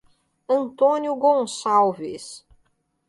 [0.49, 2.43] Antônio Gonçalves